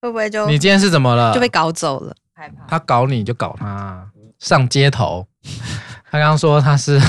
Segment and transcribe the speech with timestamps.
[0.00, 1.34] 会不会就你今天是怎么了？
[1.34, 2.14] 就被搞走了？
[2.34, 4.06] 害怕他搞你就搞他，
[4.38, 5.26] 上街头。
[6.10, 7.00] 他刚刚说他是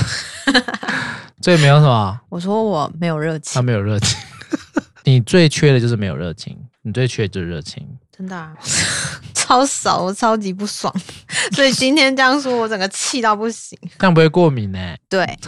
[1.40, 2.20] 最没有什么？
[2.28, 4.18] 我说我没有热情，他没有热情。
[5.04, 7.86] 你最缺的就是没有热情，你最缺的就是热情。
[8.14, 8.52] 真的啊，
[9.32, 10.92] 超少，我超级不爽。
[11.52, 13.78] 所以今天这样说，我整个气到不行。
[13.98, 14.94] 这样不会过敏呢？
[15.08, 15.38] 对，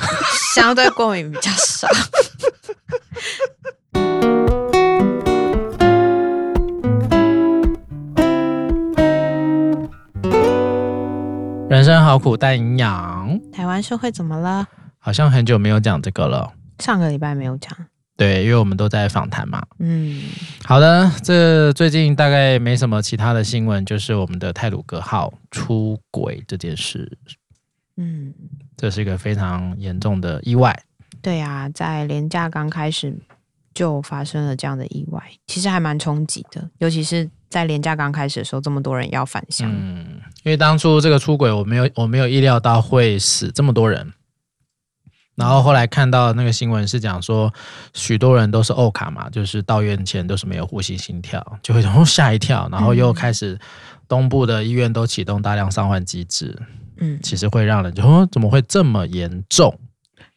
[0.55, 1.87] 相对过敏比较少。
[11.73, 13.41] 人生好苦，但营养。
[13.51, 14.69] 台湾社会怎么了？
[14.99, 16.53] 好像很久没有讲这个了。
[16.81, 17.75] 上个礼拜没有讲。
[18.15, 19.65] 对，因为我们都在访谈嘛。
[19.79, 20.21] 嗯，
[20.65, 27.17] 好的，这最近大概没什么其他的新闻，就是我们的泰鲁格号出轨这件事。
[27.97, 28.35] 嗯，
[28.77, 30.79] 这是一个非常严重的意外。
[31.23, 33.19] 对啊，在廉价刚开始
[33.73, 39.73] 就发生了这样的意外，其实还蛮冲击的，尤其是在廉价刚开始的时候，这么多人要返乡。
[39.75, 44.13] 嗯，因为当初这个出轨，我没有我没有意料到会死这么多人。
[45.35, 47.53] 然后后来看到那个新闻是讲说，
[47.95, 53.59] 许多人都是欧卡嘛，就是到院前都是没有呼吸心跳，就会吓一跳，然后又开始
[54.07, 56.55] 东部的医院都启动大量伤患机制，
[56.99, 59.79] 嗯，其实会让人就说怎么会这么严重？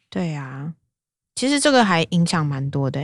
[0.08, 0.72] 对呀，
[1.34, 3.00] 其实这个还影响蛮多的，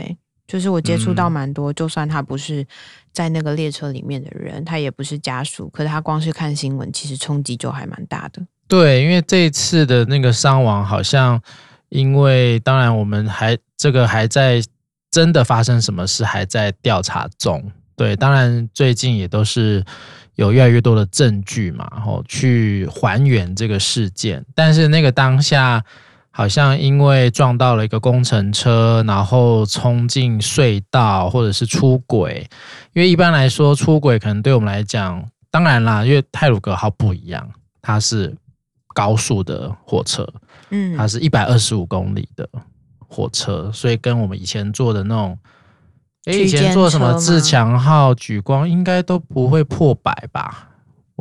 [0.53, 2.67] 就是我接触到蛮多，就算他不是
[3.11, 8.43] 在那个列车里面的人，他也不是家属，可是他光是看新闻，其实冲击就还蛮大的。
[8.69, 11.41] 对，因为这一次的那个伤亡好像。
[11.89, 14.63] 因为当然，我们还这个还在
[15.11, 17.63] 真的发生什么事还在调查中。
[17.95, 19.85] 对，当然最近也都是
[20.37, 24.43] 有越来越多的证据嘛，然后去还原这个事件。
[24.55, 25.85] 但是那个当下
[26.35, 32.49] 好像因为撞到了一个工程车，然后冲进隧道或者是出轨。
[32.95, 37.47] 因为一般来说出轨可能对我们来讲，当然啦，因为泰鲁格号不一样，
[37.83, 38.35] 它是
[38.95, 40.27] 高速的火车。
[40.71, 42.49] 嗯，它是一百二十五公里的
[43.07, 45.39] 火车，所以跟我们以前坐的那种，
[46.25, 50.71] 诶，以前坐什么自强号、莒光，应该都不会破百吧？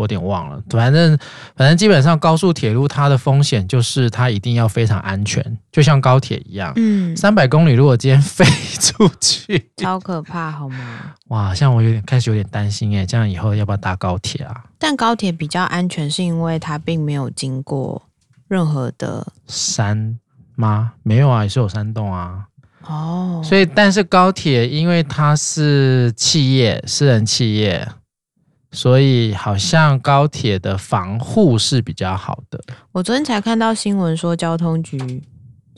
[0.02, 0.62] 我有点忘了。
[0.70, 1.18] 反正
[1.56, 6.74] 反正基本上高速铁路它的风险就是它一定要非常安全，就像高铁一样。
[6.76, 8.44] 嗯，三百公里如果今天飞
[8.80, 11.14] 出去，超可怕，好吗？
[11.28, 14.64] 哇，像我有点开始有点担心诶，这样以后要不要搭高铁啊？
[14.80, 18.02] 但高铁比较安全，是因为它并没有经过。
[18.48, 20.20] 任何的山
[20.56, 20.92] 吗？
[21.04, 22.44] 没有啊，也是有山洞啊。
[22.86, 23.46] 哦，oh.
[23.46, 27.88] 所以但是高铁因为它是企业，私人企业，
[28.72, 32.64] 所以好像高铁的防护是比较好的。
[32.92, 35.22] 我昨天才看到新闻说，交通局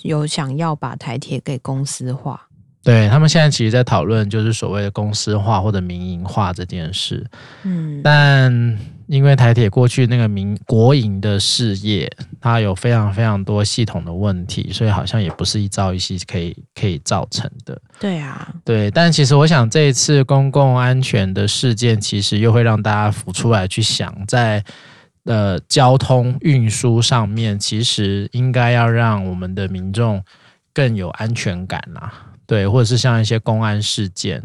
[0.04, 2.48] 有想要把台铁给公司化。
[2.84, 7.26] 对，他们现在其实在讨论，就是所谓的公司化或者民营化这件事。
[7.64, 8.78] 嗯，但。
[9.13, 17.79] 因为台铁过去那个民国营的事业，它有非常非常多系统的问题，所以好像也不是一朝一夕可以可以造成的。
[18.00, 24.63] 对啊，对，但其实我想这一次公共安全的事件，其实又会让大家浮出来去想，在
[25.25, 30.23] 呃交通运输上面，其实应该要让我们的民众
[30.73, 32.12] 更有安全感啦。
[32.47, 34.41] 对，或者是像一些公安事件。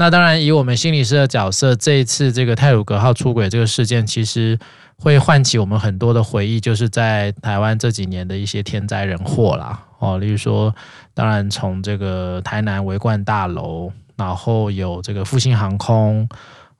[0.00, 4.56] 那当然，以我们心理师的角色，这一次这个泰鲁格号出轨这个事件，其实
[4.96, 9.82] 会唤起我们很多的回忆，就是在台湾这几年的一些天灾人祸啦。
[9.98, 10.72] 哦，例如说，
[11.14, 16.28] 当然从这个台南维冠大楼，然后有这个复兴航空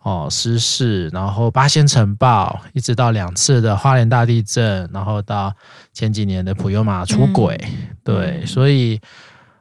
[0.03, 5.53] 哦失事，然后八仙城爆，一直到两次的花莲大地震，然后到
[5.93, 9.01] 前几年的普悠玛出轨，嗯、对，所以。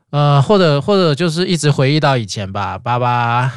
[0.10, 3.52] 呃，或者或者就是一直回忆到以前吧，八八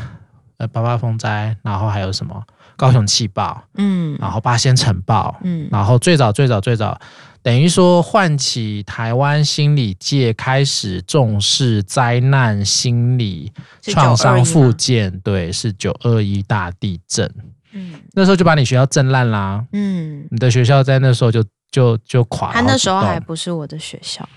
[0.56, 2.43] 呃八八风灾，然后还有什么
[2.77, 7.00] 高雄气爆，嗯，然后八仙城爆，嗯，然后最早最早最早，
[7.41, 13.53] 等于说唤起台湾心理界开始重视灾难心理
[13.83, 17.33] 创伤复健，对，是九二一大地震，
[17.72, 24.28] 嗯，那时候就把你学校震烂啦，嗯，你的学校在那时候就就就垮了，他那时候还不是我的学校，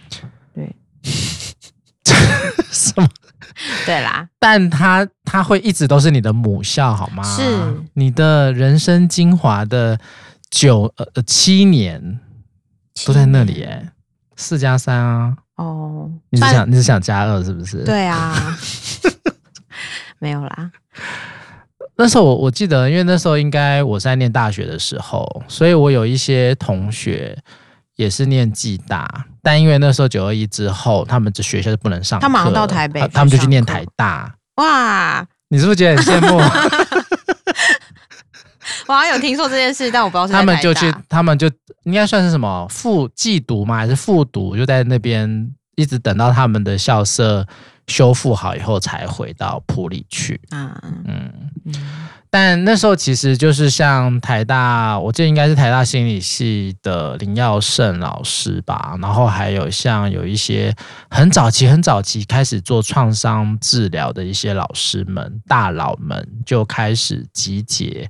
[0.53, 0.73] 对。
[2.71, 3.07] 什么？
[3.85, 7.23] 对啦，但他他会一直都是你的母校，好吗？
[7.23, 7.43] 是
[7.93, 9.99] 你的人生精华的
[10.49, 12.19] 九呃七年
[13.05, 13.91] 都在那里哎，
[14.35, 15.37] 四加三啊。
[15.57, 17.83] 哦，你是想你是想加二是不是？
[17.83, 18.57] 对啊，
[20.19, 20.71] 没有啦。
[21.95, 27.37] 那时候我我记得，因为那时候应该我在念大学的时候，所以我有一些同学。
[27.95, 34.33] 也是念暨大，但因为那时候九二一之后，他们这学校就不能上课，他马上到台北，他们就去念台大。
[34.55, 36.37] 哇，你是不是觉得很羡慕？
[38.87, 41.51] 我好像有听说这件事，但我不知道是他们就去，他们就
[41.83, 43.75] 应该算是什么复寄读吗？
[43.75, 44.55] 还是复读？
[44.55, 47.45] 就在那边一直等到他们的校舍
[47.87, 50.39] 修复好以后，才回到埔里去。
[50.49, 51.29] 啊，嗯。
[51.65, 51.73] 嗯
[52.33, 60.75] 但那时候其实就是像台大，我记得应该是台大心理系的林耀胜老师吧，然后还有像有一些
[61.11, 68.09] 很早期、很早期开始做创伤治疗的一些老师们、大佬们，就开始集结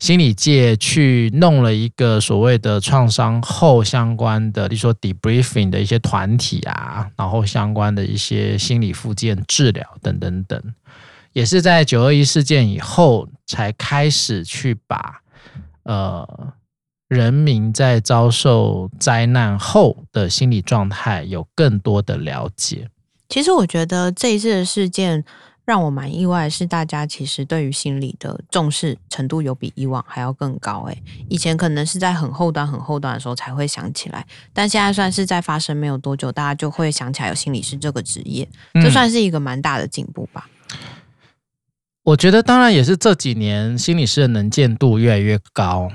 [0.00, 10.62] 心理界去弄了一个所谓的创伤后相关的，例如说 debriefing 的一些团体啊，然后相关的一些心理附件治疗等等等。
[11.34, 15.20] 也是在九二一事件以后，才开始去把
[15.82, 16.54] 呃
[17.08, 22.88] 人民在遭受灾难后的心理状态有更多的了解。
[23.28, 25.24] 其实我觉得这一次的事件
[25.64, 30.84] 让我蛮意外，是大家其实对于心理的重视程度有比以往还要更高。
[30.88, 40.48] 诶，以前可能是在很后端、很后端的时候才会想起来，但现在算是在发生没有多久，大家就会想起来有心理师这个职业，这算是一个蛮大的进步吧。
[40.70, 40.78] 嗯
[42.04, 45.90] 我觉得当然也是这几年心理师的能见度越来越高，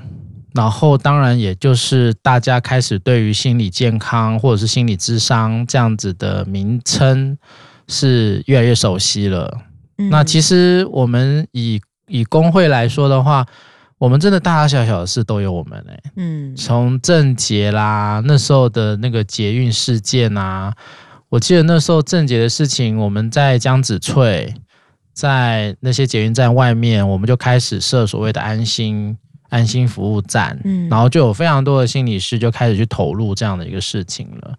[0.52, 7.38] 然后当然也就是大家开始对于心理健康或者是心理智商这样子的名称
[7.86, 9.56] 是越来越熟悉了。
[9.98, 13.46] 嗯、那其实我们以以工会来说的话，
[13.96, 20.74] 我们真的大大小小的事都有我们哎、欸，嗯，从郑捷啦那时候的那个捷运事件啊，
[21.28, 24.52] 我记得那时候郑捷的事情，我们在江子翠。
[25.12, 29.16] 在那些捷运站外面，我们就开始设所谓的安心
[29.48, 34.54] 安心服务站，嗯，然后就有非常多的心理师就开始去投入这样的一个事情了。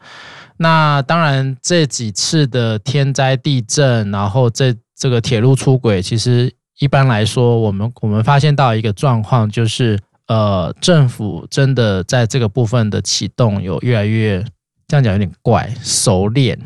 [0.57, 14.45] 那当然，这几次的天灾地震，然后这这个铁路出轨，其实一般来说，我们我们发现到一个状况，就是呃，政府真的在这个部分的启动有越来越
[14.88, 16.59] 这样讲有点怪熟练。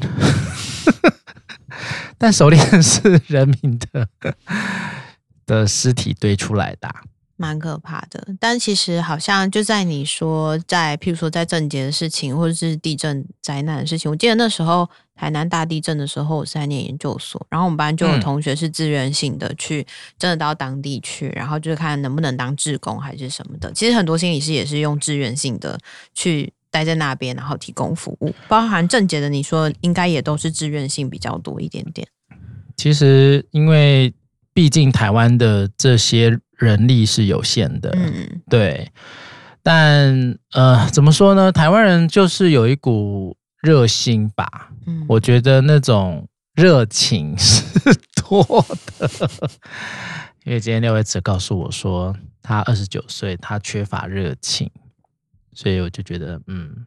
[2.25, 4.09] 但手链是人民的
[5.45, 6.89] 的尸体堆出来的，
[7.35, 8.29] 蛮可怕的。
[8.39, 19.85] 但其实好像就在你说在，譬如说在郑捷的事情，或者是地震灾难的事情，我记得那时候台南大地震的时候，我是在念研究所，然后我们班就有同学是自愿性的去，
[20.17, 23.71] 真的到当地去，然后就是看能不能当志工还是什么的。
[23.71, 25.79] 其实很多心理师也是用自愿性的
[26.15, 26.51] 去。
[26.71, 32.05] 待在那边，然后提供服务，包含郑捷的，你说应该也都是志愿性比较多一点点。
[32.75, 34.13] 其实，因为
[34.53, 38.91] 毕竟台湾的这些人力是有限的，嗯，对。
[39.63, 41.51] 但呃，怎么说呢？
[41.51, 44.69] 台湾人就是有一股热心吧。
[44.85, 47.63] 嗯，我觉得那种热情是
[48.21, 48.63] 多
[48.99, 49.09] 的。
[50.43, 54.69] 因为今天六位子告诉我说，他二十九岁，他缺乏热情。
[55.51, 56.85] 所以我就觉得，嗯，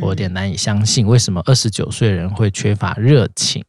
[0.00, 3.64] 我有点难以相信，为什么二十九岁人会缺乏热情？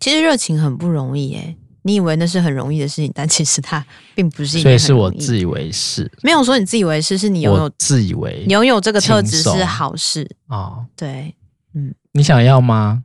[0.00, 3.84] 其实热情很不容易诶，你以为那是很容易的事情，但其实它
[4.14, 4.60] 并不是。
[4.60, 10.86] 所以是我自以为是，没有说你自以为是，是你拥有自以为你拥有这个特质是好事哦。
[10.96, 11.34] 对，
[11.74, 13.02] 嗯，你想要吗？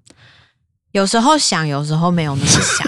[0.92, 2.88] 有时候想，有时候没有那么想。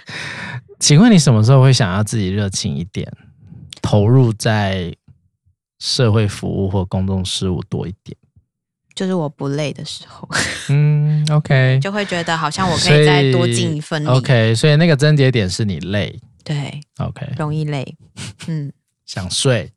[0.80, 3.10] 请问你什么时候会想要自己热情一点，
[3.80, 4.94] 投入在？
[5.78, 8.16] 社会服务或公众事务多一点，
[8.96, 10.28] 就是我不累的时候，
[10.70, 17.96] 嗯，OK，就会觉得好像我可以再多尽一份力，OK，所以那个症结点是你累，对，OK，容易累，
[18.48, 18.72] 嗯，
[19.04, 19.70] 想睡，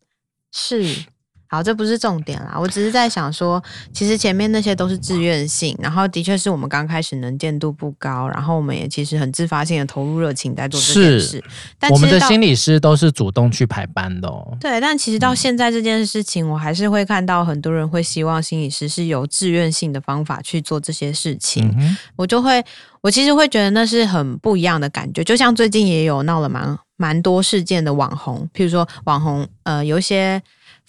[0.52, 1.04] 是。
[1.51, 2.56] 好，这不是重点啦。
[2.60, 11.44] 我只是在想说，其实前面那些都是自愿性，然后的确是我们刚开始能见度不高，然后我们也其实很自发性的投入热情在做这件事。
[11.79, 14.56] 但我们的心理师都是主动去排班的哦。
[14.60, 21.74] 对，但其实到现在这件事情，嗯，我还是会看到很多人会希望心理师是有自愿性的方法去做这些事情。
[21.79, 22.63] 嗯，我就会，
[23.01, 25.24] 我其实会觉得那是很不一样的感觉。
[25.24, 30.39] 就像最近也有闹了蛮蛮多事件的网红，譬如说网红，呃，有一些。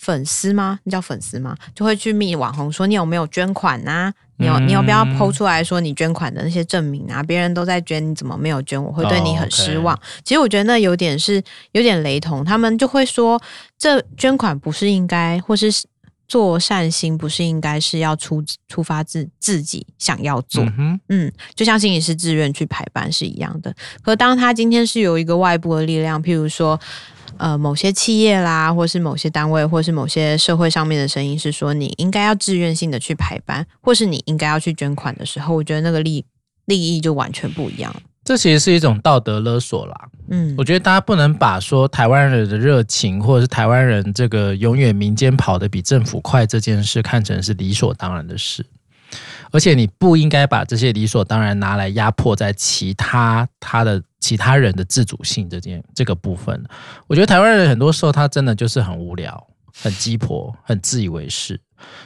[0.00, 0.80] 粉丝吗？
[0.84, 1.54] 你叫粉丝吗？
[1.74, 4.12] 就会去密网红说，你有没有捐款啊？
[4.38, 7.22] 你有你有不要 PO 出来说你捐款的那些证明啊？
[7.22, 8.82] 别人都在捐，你怎么没有捐？
[8.82, 9.94] 我会对你很失望。
[9.94, 10.04] Oh.
[10.24, 11.42] 其实我觉得那有点是
[11.72, 13.38] 有点雷同，他们就会说，
[13.76, 15.70] 这捐款不是应该，或是
[16.30, 20.62] 做善心不是应该是要出出发自自己想要做。
[20.78, 23.74] 嗯，嗯，就像心理师自愿去排班是一样的。
[24.00, 26.78] 可当他今天是有一个外部的力量，譬如说。
[27.36, 36.22] 呃，某些企业啦，或是某些单位，或是某些社会上面的声音是说，你应该要自愿性的去排班，或是你应该要去捐款的时候，我觉得那个利
[36.66, 37.94] 利益就完全不一样。
[38.22, 40.08] 这其实是一种道德勒索啦。
[40.28, 48.64] 嗯，我觉得大家不能把说台湾人的热情，或者是台湾人这个永远民间跑得比政府快这件事，看成是理所当然的事。
[49.50, 56.64] 而且你不应该把这些理所当然拿来压迫在其他他的其他人的自主性这件这个部分。
[57.08, 59.44] 我觉得台湾人很多时候他真的就是很无聊、
[59.82, 61.60] 很鸡婆、很自以为是，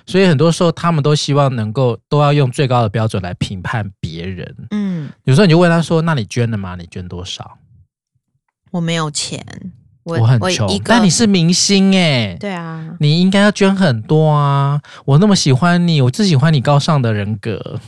[0.07, 4.55] 所以很多时候他们都希望能够都要用最高的标准来评判别人。
[4.71, 6.77] 嗯，有时候你就问他说：“那你捐了吗？
[6.77, 7.59] 你捐多少？”
[8.73, 9.45] 我没有钱。
[10.05, 14.83] 我，我很穷，但你是明星哎，对啊，你应该要捐很多啊！
[15.07, 17.81] 我那么喜欢你，我最喜欢你高尚的人格。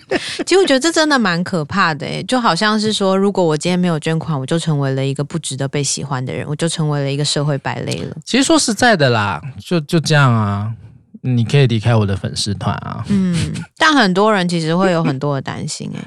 [0.46, 8.16] 其实我觉得这真的蛮可怕的诶，就好像是说，如果我今天没有捐款，我就成为了一个不值得被喜欢的人，我就成为了一个社会败类了。
[8.24, 10.72] 其实说实在的啦，就就这样啊，
[11.20, 13.04] 你可以离开我的粉丝团啊。
[13.08, 16.00] 嗯，但很多人其实会有很多的担心哎。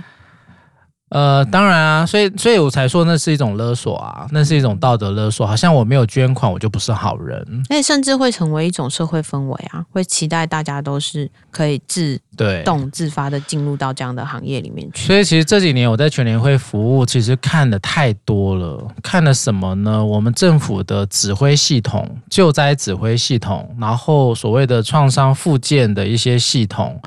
[1.15, 12.19] 呃，当然啊，所以，所以我才说那是一种勒索啊，那是一种道德勒索，好像我没有捐款，我就不是好人，那甚至会成为一种社会氛围啊，会期待大家都是可以自
[12.65, 15.07] 动自发的进入到这样的行业里面去。
[15.07, 20.03] 所以，其实这几年我在全联会服务，其实看的太多了，看了什么呢？
[20.03, 26.99] 我们政府的指挥系统、救灾指挥系统，然后所谓的创伤复健的一些系统。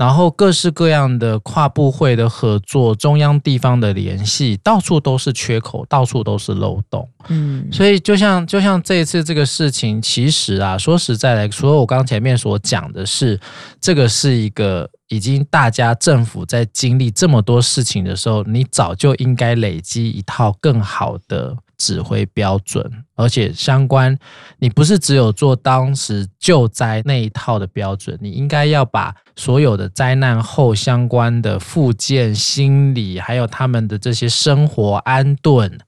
[0.00, 7.06] 然后各式各样的跨部会的合作，中央地方的联系，到处都是缺口，到处都是漏洞。
[7.28, 13.38] 嗯，所以就像就像这一次这个事情，其实啊，说实在的，除了我刚前面所讲的是，
[13.78, 21.54] 这个是一个已经大家政府在经历这么多事情的时候，你早就应该累积一套更好的。
[21.80, 22.84] 指挥标准，
[23.16, 24.14] 而且相关，
[24.58, 35.78] 你不是只有做当时救灾那一套的标准，你应该要把所有的灾难后相关的复健、心理，还有他们的这些生活安顿，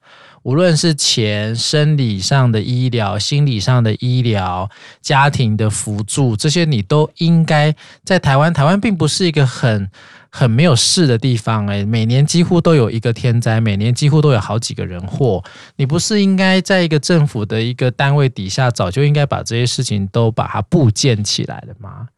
[0.42, 4.66] 无论是钱、生理上的医疗、心理上的医疗、
[5.02, 8.50] 家庭的辅助，这些你都应该在台湾。
[8.50, 9.90] 台湾并不是一个很。
[10.34, 15.44] 很没有事的地方哎，每年几乎都有一个天灾，每年几乎都有好几个人祸。
[15.76, 22.08] 你不是应该在一个政府的一个单位底下，早就应该把这些事情都把它布建起来了吗？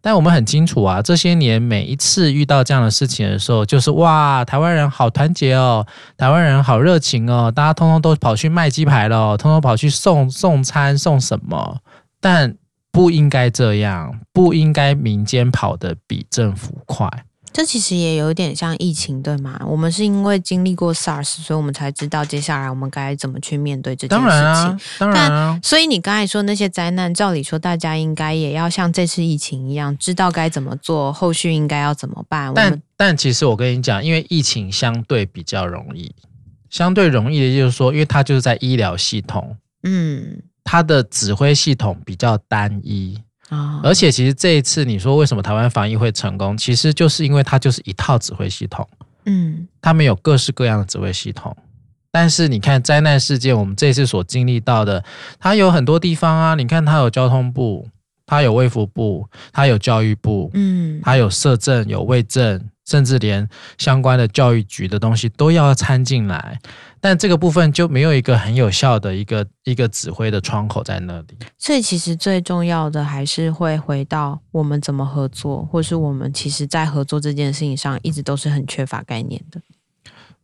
[0.00, 5.84] 但我们很清楚啊，这些年每一次遇到这样的事情的时候，就是哇，台湾人好团结哦，
[6.16, 11.78] 台湾人好热情哦，大家通通都跑去卖鸡排了，通通跑去送送餐送什么？
[12.20, 12.54] 但
[12.92, 17.08] 不应该这样，不应该民间跑得比政府快。
[17.54, 19.58] 这其实也有点像疫情，对吗？
[19.64, 24.28] 我们是因为经历过 SARS，所以我们才知道接下来我们该怎么去面对这件事情。
[24.28, 25.60] 当然啊，当然啊。
[25.62, 32.52] 所以你刚才说那些灾难，照理说大家应该也要像这次疫情一样，知道该怎么做，后续应该要怎么办。
[32.54, 36.12] 但但其实我跟你讲，因为疫情相对比较容易，
[36.70, 43.16] 相对容易的就是说，因为它就是在医疗系统，嗯，它的指挥系统比较单一。
[43.82, 48.88] 而且其实这一次你说为什么台湾防疫会成功，其实就是因为它就是一套指挥系统，
[49.26, 51.56] 嗯，他们有各式各样的指挥系统。
[52.10, 55.04] 但是你看灾难事件，我们这次所经历到的，
[55.38, 57.88] 它有很多地方啊，你看它有交通部，
[58.24, 62.60] 它有卫福部，它有教育部，嗯，它有社政，有卫政。
[62.84, 63.48] 甚至连
[63.78, 66.58] 相关的教育局的东西都要掺进来，
[67.00, 71.38] 但这个部分就没有一个很有效的一个一个指挥的窗口在那里。
[71.58, 79.60] 所以其实最重要的还是会回到我们怎么合作，或是我们其实在合作这件事情上一直都是很缺乏概念的。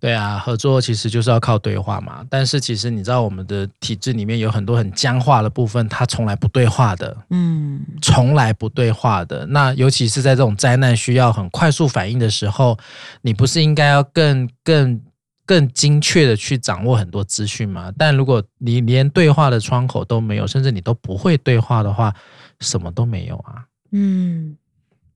[0.00, 2.24] 对啊，合作其实就是要靠对话嘛。
[2.30, 7.14] 但是其实你知道，我们的体制里面有很多很僵化的部分，它从来不对话的。
[7.28, 9.44] 嗯，从来不对话的。
[9.44, 12.78] 那尤其是在这种灾难需要很快速反应的时候，
[13.20, 14.98] 你不是应该要更更
[15.44, 17.92] 更精确的去掌握很多资讯吗？
[17.98, 22.10] 但如果你连对话的窗口都没有，甚至你都不会对话的话，
[22.60, 23.64] 什么都没有啊。
[23.92, 24.56] 嗯，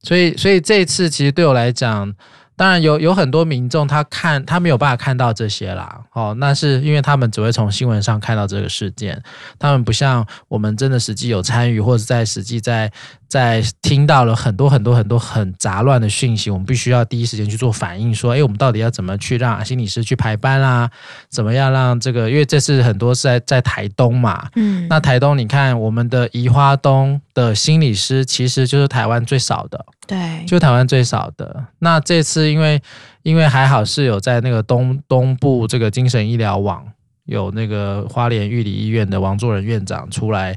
[0.02, 2.14] 所以所以这一次其实对我来讲。
[2.56, 9.20] 当然有有很多民众，他看他没有办法看到这些啦，哦，那是因为他们只会从新闻上看到这个事件，
[9.58, 12.92] 他们不像我们真的实际有参与，或者在实际在。
[13.26, 20.88] 在听到了很多很多很多很杂乱的讯息，我们必须要第一时间去做反应，说，哎，我们到底要怎么去让心理师去排班啦？
[21.30, 22.30] 怎么样让这个？
[22.30, 31.66] 因为这次很多是在在台东嘛，嗯，那台东你看，我们的宜花东的心理师其实就是台湾最少的，对，就台湾最少的。
[31.78, 32.80] 那这次因为
[33.22, 36.86] 因为还好是有在那个东东部这个精神医疗网
[37.24, 40.56] 有那个花莲玉里医院的王作仁院长出来。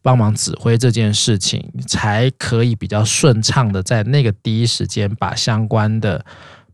[0.00, 6.24] 帮忙指挥这件事情，才可以比较顺畅的在那个第一时间把相关的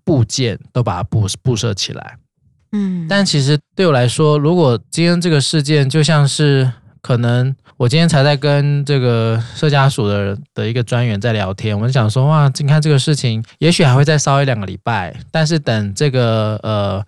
[0.04, 2.18] 部件都把它布布设起来。
[2.72, 6.70] 嗯，但其实对我来说，如果今天这个事件就像是
[7.04, 17.04] 可能我今天才在跟这个社家属的的一个专员在聊天，我们想说哇，你看这个事情，也许还会再烧一两个礼拜，但是等这个呃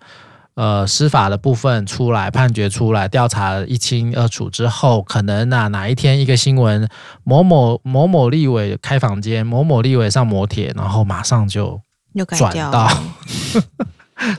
[0.53, 6.87] 呃司法的部分出来，判决出来，调查一清二楚之后，可能哪哪一天一个新闻，
[7.23, 11.81] 某某某某立委开房间，某某立委上摩铁，然后马上就
[12.37, 12.87] 转到。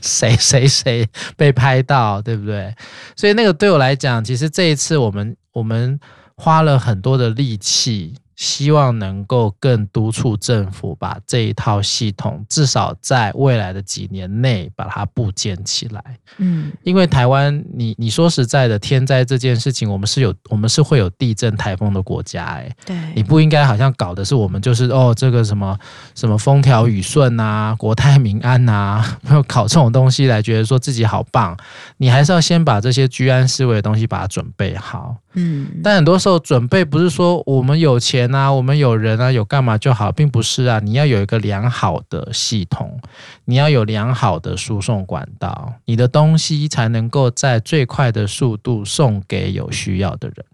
[0.02, 2.74] 谁谁谁被拍到，对不对？
[3.14, 5.98] 所以那个对我来讲，其实这一次我们我们
[6.36, 8.16] 花了很多的力气。
[8.38, 16.00] 希望能够更督促政府把这一套系统，至少在未来的几年内把它部建起来。
[16.36, 25.76] 嗯，因为台湾，你你说实在的，天灾这件事情，我们是有，我们是会有地震、台风的国家，哎，对，你不应该好像搞的是我们就是哦，这个什么
[26.14, 31.56] 什么风调雨顺啊，国泰民安呐， 没有搞这种东西来觉得说自己好棒，
[31.96, 35.16] 你还是要先把这些居安思危的东西把它准备好。
[35.34, 40.80] 嗯，但很多时候准备不是说我们有钱啊，我们有人啊，有干嘛就好，并不是啊。
[40.80, 43.00] 你要有一个良好的系统，
[43.44, 50.46] 你要有良好的输送管道，你的东西才能够在最快的速度送给有需要的人。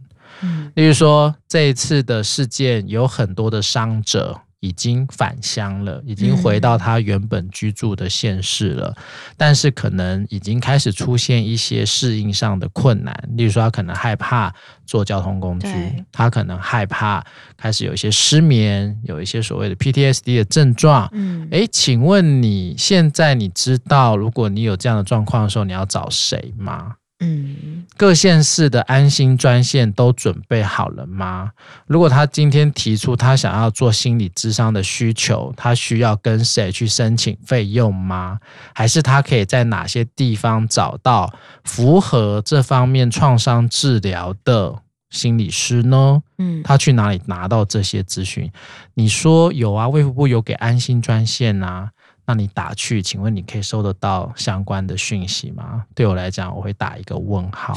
[0.43, 4.41] 嗯，例如说这一次的事件有很多的伤者。
[4.65, 9.05] 已经返乡了，已经回到他原本居住的县市了，嗯，
[9.37, 14.55] 但是可能已经开始出现一些适应上的困难，例如说他可能害怕
[14.87, 15.69] 坐交通工具，
[16.11, 17.23] 他可能害怕
[17.59, 21.11] 开始有一些失眠，有一些所谓的 PTSD 的症状。
[21.13, 26.95] 嗯，诶，请问你现在你知道，如果你有这样的状况的时候，你要找谁吗？
[27.21, 31.53] 嗯，各县市的安心专线都准备好了吗？
[31.87, 38.41] 如果他今天提出他想要做心理咨商的需求，他需要跟谁去申请费用吗？
[38.75, 44.75] 还是他可以在哪些地方找到符合这方面创伤治疗的
[45.11, 46.21] 心理师呢？
[46.39, 48.51] 嗯，他去哪里拿到这些资讯？
[48.95, 51.91] 你说有啊，卫福部有给安心专线啊。
[52.27, 55.85] 那你打去，请问你可以收得到相关的讯息吗？
[55.95, 57.75] 对我来讲，我会打一个问号，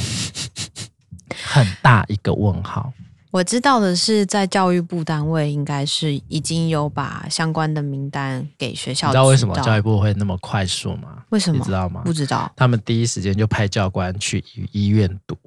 [1.43, 2.93] 很大一个问号。
[3.29, 9.07] 我知道的是，在教育部单位应该是已经有把相关的名单给学校。
[9.07, 11.21] 你知道为什么教育部会那么快速吗？
[11.29, 11.57] 为什么？
[11.59, 12.01] 你知道吗？
[12.05, 12.49] 不知道。
[12.55, 15.37] 他们第一时间就派教官去医院读。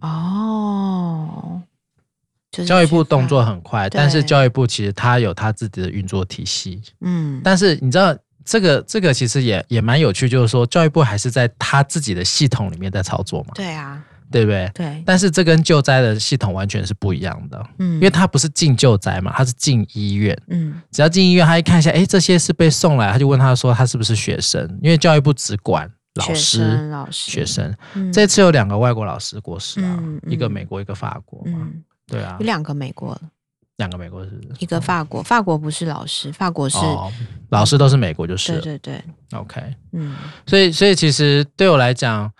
[0.00, 1.62] 哦，
[2.50, 6.82] 就是教育部动作很快，但是教育部其实他有他自己的运作体系。
[7.02, 8.14] 嗯，但是你知道。
[8.44, 13.50] 这个这个其实也也蛮有趣，就是说教育部还是在他自己的系统里面在操作嘛。
[13.54, 14.70] 对啊，对不对？
[14.74, 15.02] 对。
[15.06, 27.74] 但是这跟救灾的系统完全是不一样的，嗯，因为他不是进救灾嘛，他是进医院，嗯，只要进医院，他一看一下，哎，这些是被送来，他就问他说他是不是学生，因为教育部只管老师、学生、老师、学生。
[27.94, 33.18] 嗯，这次有两个外国老师过世啊，嗯，一个美国，一个法国嘛，嗯，对啊，有两个美国。
[33.82, 34.30] 两个美国是。
[34.60, 37.12] 一个法国，法国不是老师，法国是、哦、
[37.50, 38.52] 老师都是美国就是。
[38.60, 39.60] 对对对，OK，
[39.92, 40.14] 嗯，
[40.46, 42.32] 所以所以其实对我来讲，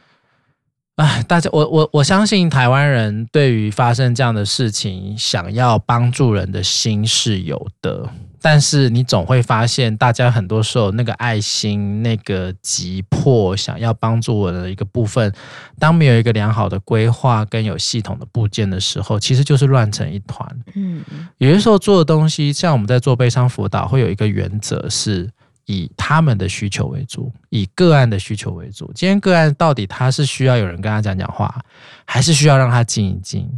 [0.96, 8.08] 哎，大家我我我相信台湾人对于发生这样的事情，想要帮助人的心是有的。
[8.42, 15.32] 但是你总会发现，大家很多时候那个爱心、那个急迫想要帮助我的一个部分，
[15.78, 20.44] 当没有一个良好的规划跟有系统的部件的时候，其实就是乱成一团。
[20.74, 21.04] 嗯，
[21.38, 25.30] 有些时候做的东西，像我们在做悲伤辅导，会有一个原则，是
[25.66, 28.90] 以他们的需求为主，以个案的需求为主。
[28.92, 31.62] 今天个案到底他是需要有人跟他讲讲话，
[32.04, 33.48] 还是需要让他静一静？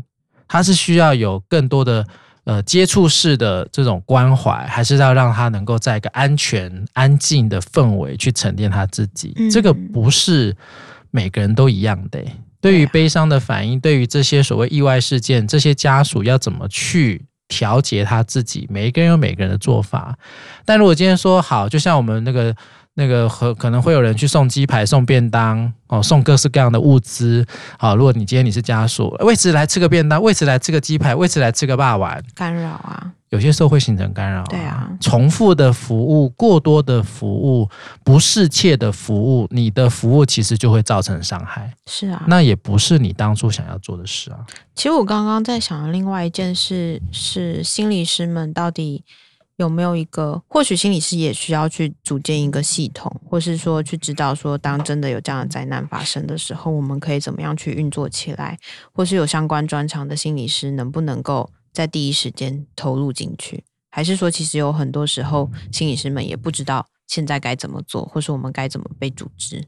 [0.46, 2.06] 他是需要有更多的。
[2.44, 9.32] 呃，接触式的这种关怀，还是要让他能够在一个安全、安静的氛围去沉淀他自己。
[9.36, 9.50] 嗯。
[9.50, 10.54] 这个不是
[11.10, 12.22] 每个人都一样的。
[12.60, 18.66] 对于悲伤的反应，对于这些所谓意外事件，这些家属要怎么去调节他自己？
[18.70, 20.16] 每一个人有每个人的做法。
[20.64, 22.54] 但如果今天说好，就像我们那个。
[22.96, 27.44] 那个和可能会有人去送鸡排、送便当哦，送各式各样的物资。
[27.76, 34.46] 好，如果你今天你是家属，为此来吃个便当，为此来吃个鸡排，为此来吃个霸王，干扰啊，有些时候会形成干扰啊。
[34.48, 37.68] 对啊，重复的服务、过多的服务、
[38.04, 41.72] 不适切的服务，你的服务其实就会造成伤害。
[41.86, 44.38] 是啊，那也不是你当初想要做的事啊。
[44.76, 49.04] 其实我刚刚在想的另外一件事是，心理师们到底。
[49.56, 50.42] 有没有一个？
[50.48, 58.58] 或许心理师也需要去组建一个系统，或是说去知道说，当真的有这样的灾难发生的时候，我们可以怎么样去运作起来？
[58.92, 63.64] 或是有相关专长的心理师能不能够在第一时间投入进去？
[63.90, 69.64] 还是说，其实有很多时候心理师们也不知道现在该怎么做，或是我们该怎么被组织。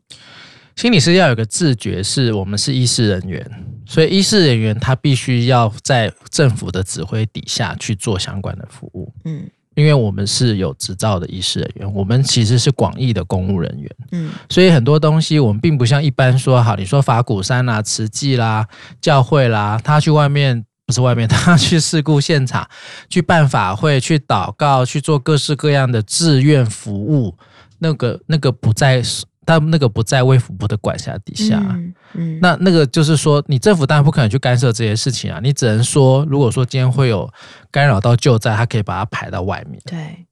[0.75, 3.51] 心理师要有个自觉，是我们是医师人员，
[3.87, 9.11] 所以医师人员他必须要在政府的指挥底下去做相关的服务。
[9.25, 13.97] 嗯，因为我们是有执照的医师人员，我们其实是广义的公务人员。
[14.11, 18.67] 嗯，所以很多东西我们并不像一般说，好，你说法鼓山啦、慈济啦、
[19.01, 22.69] 教会啦，他去外面不是外面， 他去事故现场
[23.09, 27.37] 去办法会、去祷告、去做各式各样的志愿服务，
[27.79, 29.03] 那个那个不在。
[29.47, 37.33] 但那个不在卫福部的管辖底下，嗯，嗯，那那个就是说，你政府当然不可能去干涉这些事情啊，你只能说，如果说今天会有
[37.71, 39.81] 干扰到救灾，他可以把它排到外面。
[39.87, 40.27] 对，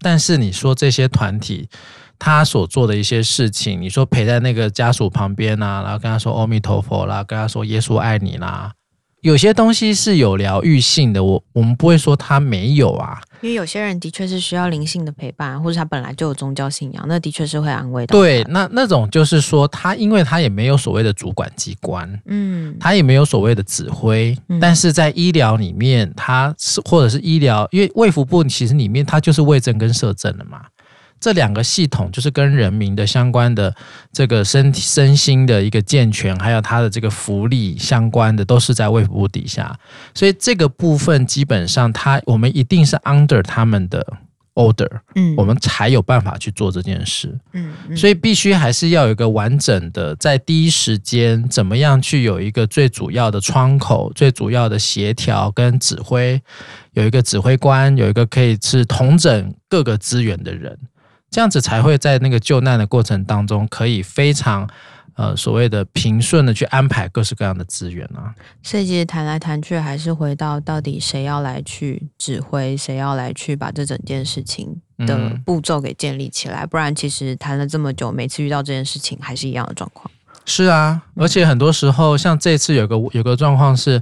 [0.00, 1.68] 但是你说这些团体
[2.18, 8.72] 他所做的一些事情，你说陪在那个家属旁边啊，然后跟他说阿弥陀佛啦，跟他说耶稣爱你啦。
[9.22, 18.16] 有些东西是有疗愈性的，我我们不会说它没有啊，因为有些人的确是需要灵性的陪伴，或者他本来就有宗教信仰，那的确是会安慰到。
[18.16, 30.60] 对，那那种就是说，他因为他也没有所谓的主管机关，嗯，他也没有所谓的指挥，嗯，但是在医疗里面，他是或者是医疗，因为卫福部其实里面它就是卫政跟社政的嘛。
[31.18, 33.74] 这两个系统就是跟人民的相关的
[34.12, 39.78] 这个身体身心的一个健全，还有他的这个福利相关的，都是在卫福部底下。
[40.14, 44.06] 所以这个部分基本上，他我们一定是 under 他们的
[44.54, 56.40] order，嗯，我们才有办法去做这件事，嗯，所以必须还是要有一个完整的，在第一时间怎么样去有一个最主要的窗口，最主要的协调跟指挥，
[56.92, 60.78] 有一个指挥官，有一个可以是统整各个资源的人。
[61.30, 64.66] 这样子才会在那个救难的过程当中，可以非常
[65.16, 68.34] 呃所谓的平顺的去安排各式各样的资源啊。
[68.62, 76.64] 所以其实谈来谈去，还是回到到底谁要来去指挥，谁要来去把这整件事情的步骤给建立起来。
[76.64, 80.10] 嗯、不然，其实谈了这么久，每次遇到这件事情还是一样的状况。
[80.46, 84.00] 是啊，而且很多时候，像这次有个有个状况是，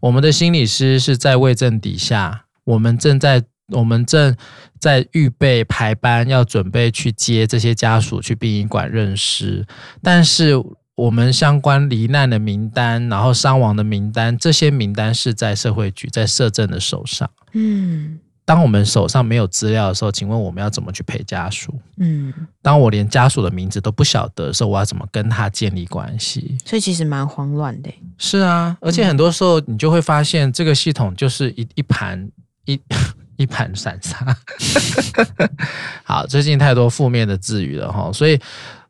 [0.00, 3.44] 我们的心理师是在位政底下，我们正在。
[3.72, 4.36] 我们正
[4.78, 9.66] 在预备排班，要准备去接这些家属去殡仪馆认尸，
[10.02, 10.54] 但是
[10.94, 17.28] 我们相关罹难的名单，然后伤亡的名单，这些名单是在社会局、在社政的手上。
[17.52, 21.74] 嗯，当我们手上没有资料的时候，请问我们要怎么去陪家属？
[21.96, 26.58] 嗯，当我连家属的名字都不晓得的时候，我要怎么跟他建立关系？
[26.64, 27.90] 所以其实蛮慌乱的。
[28.18, 32.30] 是啊，而且很多时候你就会发现，这个系统就是一一盘
[32.66, 32.78] 一。
[33.42, 34.16] 一盘散沙。
[36.04, 38.38] 好，最近太多负面的字语了哈，所以，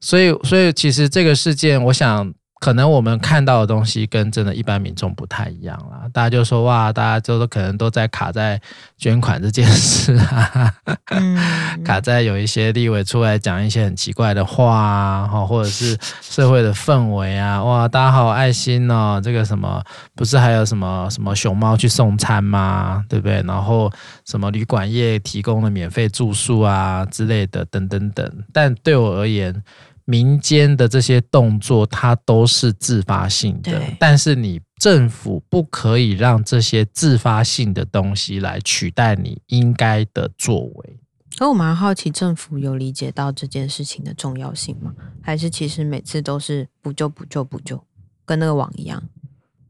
[0.01, 2.33] 所以，所以，其实这个事件，我想。
[2.63, 6.09] 可能我们看到的东西跟真的一般民众不太一样啦。
[6.13, 8.61] 大家就说哇，大家就都可能都在卡在
[8.97, 10.73] 捐款这件事啊，
[11.07, 11.37] 嗯、
[11.85, 19.83] 卡在有一些立委出来讲一些很奇怪的话啊，或者是社会的氛围啊，哇，大家好爱心哦，这个什么
[20.15, 23.05] 不是还有什么什么熊猫去送餐吗？
[23.09, 23.43] 对不对？
[23.43, 23.91] 然后
[24.25, 28.25] 什么旅馆业提供的免费住宿啊之类的，等等等。
[28.53, 29.53] 但对我而言，
[30.05, 40.99] 民间的这些动作，它都是自发性的，但是你政府不可以让这些自发性的东西来取代你应该的作为。
[41.37, 44.93] 可我蛮好奇，政府有理解到这件事情的重要性吗？
[45.23, 47.83] 还是其实每次都是补救、补救、补救，
[48.25, 49.03] 跟那个网一样？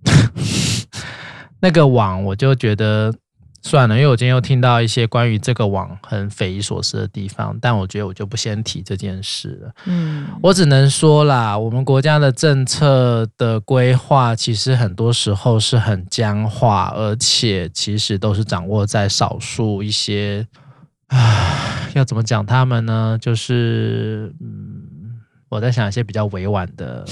[1.61, 3.14] 那个网，我就觉得。
[3.62, 9.72] 算了，因为我今天又听到一些关于这个网很匪夷所思的地方，但我觉得我就不先提这件事了。
[9.87, 20.44] 嗯，我只能说啦，我们国家的政策的规划其实很多时候是很僵化，而且其实都是掌握在少数一些
[21.07, 23.16] 啊，要怎么讲他们呢？
[23.20, 27.05] 就是嗯，我在想一些比较委婉的。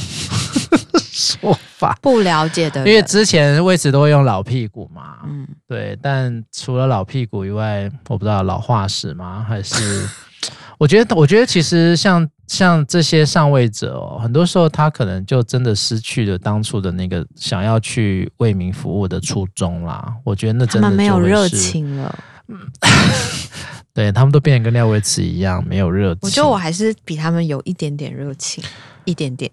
[2.00, 5.98] 不了解的，因为之前位置都会用老屁股嘛，嗯，对。
[6.02, 9.44] 但除了老屁股以外，我不知道老化石吗？
[9.48, 10.08] 还是
[10.78, 20.14] 我觉得，我觉得其实像像这些上位者哦，很多时候他可能就真的失去了当初的那个想要去为民服务的初衷啦。
[20.24, 22.18] 我觉得那真的没有热情了，
[23.92, 26.20] 对，他们都变得跟廖维慈一样没有热情。
[26.22, 28.64] 我觉得我还是比他们有一点点热情，
[29.04, 29.50] 一点点。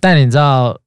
[0.00, 0.78] 但你知道，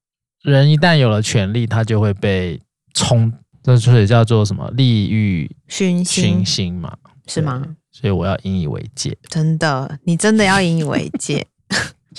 [0.43, 2.59] 人一旦有了权力，他就会被
[2.93, 4.69] 冲，这所以叫做什么？
[4.71, 6.95] 利欲熏熏心嘛，
[7.27, 7.75] 是吗？
[7.91, 9.17] 所以我要引以为戒。
[9.27, 11.45] 真的，你真的要引以为戒。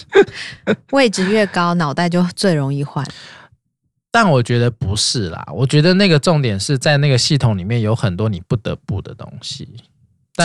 [0.93, 3.07] 位置越高，脑袋就最容易换。
[4.11, 9.69] 但我觉得不是啦，我觉得那个重点是在那个系统里面有很多你不得不的东西。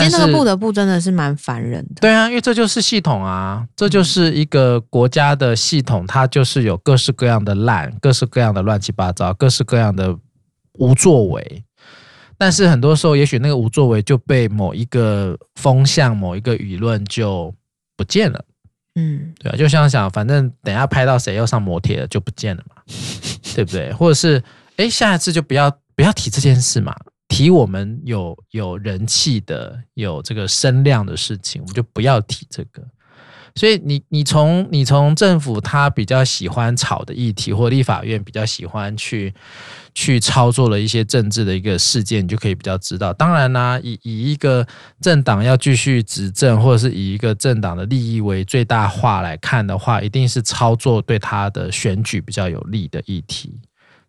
[0.00, 2.00] 但是那个不得不真的是蛮烦人的。
[2.00, 10.16] 对啊，因为这就是系统啊，这就是一个国家的系统，它就是有各式各样的烂，各式各样的乱七八糟，各式各样的
[10.74, 11.62] 无作为。
[12.38, 17.54] 但是很多时候，也许那个无作为就被某一个风向、某一个舆论就
[17.96, 18.44] 不见了。
[18.94, 22.82] 嗯，对啊，就像想，反正等一下拍到谁又上摩铁了，就不见了嘛，
[23.54, 23.92] 对不对？
[23.92, 24.42] 或者是，
[24.76, 26.94] 哎，下一次就不要不要提这件事嘛，
[27.28, 32.82] 提我们有有人气的、有这个声量的事情，我们就不要提这个。
[33.54, 39.32] 所以你你从你从政府他比较喜欢炒的议题，或立法院比较喜欢去
[39.94, 43.14] 去操作的一些政治的一个事件，你就可以比较知道。
[43.14, 44.66] 当然啦、以以一个
[45.00, 53.58] 政党要继续执政，或者是以一个政党的利益为最大化来看的话，一定是操作对他的选举比较有利的议题。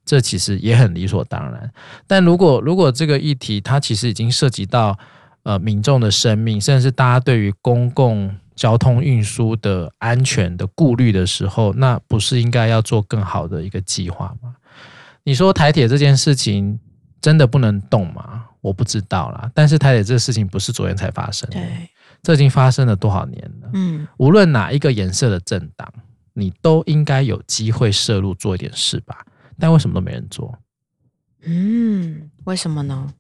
[0.08, 1.70] 这其实也很理所当然。
[2.08, 4.98] 但如果如果这个议题它其实已经涉及到
[5.44, 14.56] 呃民众的生命，甚至是大家对于公共交通运输的安全的顾虑的时候，那不是应该要做更好的一个计划吗？
[15.24, 16.80] 你说台铁这件事情
[17.22, 18.46] 真的不能动吗？
[18.62, 19.52] 我不知道啦。
[19.54, 21.90] 但是台铁这个事情不是昨天才发生的，对，
[22.24, 23.70] 这已经发生了多少年了？
[23.74, 25.92] 嗯，无论哪一个颜色的政党，
[26.34, 29.26] 你都应该有机会涉入做一点事吧？
[29.60, 30.58] 但为什么都没人做？
[31.44, 33.14] 嗯，为什么呢？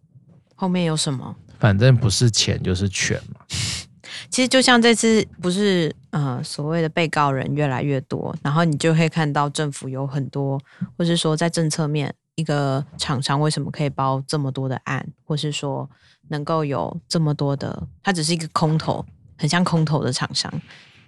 [0.55, 1.35] 后面有什么？
[1.59, 3.41] 反正不是钱就是权嘛。
[4.29, 10.59] 其实就像这次，不是呃所谓的被告人越来越多，然后你就会看到政府有很多，
[10.97, 15.89] 或是说在政策面，一个厂商为什么可以包这么多的案，或是说
[16.29, 19.05] 能够有这么多的，它只是一个空头，
[19.37, 20.51] 很像空头的厂商，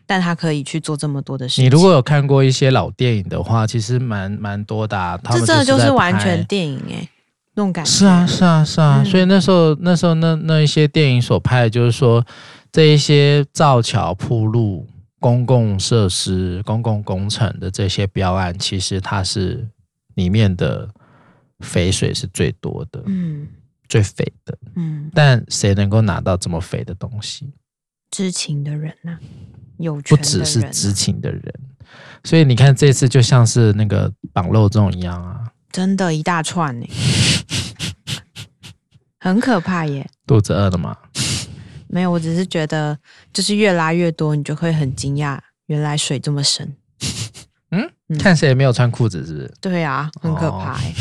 [0.10, 1.65] 但他可以去做这么多的事情。
[1.65, 5.15] 你如果有看过一些老电影的话，其实蛮蛮多的啊。
[5.24, 7.10] 他们这真的就是完全电影哎、欸，
[7.54, 7.91] 那种感觉。
[7.91, 9.04] 是啊，是啊，是啊。
[9.04, 12.26] 嗯、所以那时候，那时候那那一些电影所拍的，就是说。
[12.72, 14.88] 这一些造桥铺路、
[15.19, 19.67] 公共设施、公共工程的这些标案，其实它是
[20.13, 20.88] 里面的
[21.62, 23.48] 肥水是最多的，嗯，
[23.88, 25.10] 最肥的，嗯。
[25.15, 27.52] 但谁能够拿到这么肥的东西？
[28.12, 29.19] 知情的人呐、啊，
[30.06, 31.54] 不只是知情的人。
[32.24, 35.39] 所以你看，这次就像是那个绑肉粽一样啊，
[35.72, 36.86] 真的，一大串呢，
[39.20, 40.08] 很可怕耶。
[40.28, 40.96] 肚子饿了吗？
[41.88, 42.98] 没有，我只是觉得，
[43.34, 46.76] 就是越拉越多，你就会很惊讶，原来水这么深。
[47.72, 47.89] 嗯，
[48.20, 49.54] 看谁也没有穿裤子，是不是？
[49.62, 50.89] 对啊，很可怕欸。
[50.89, 50.94] 哦、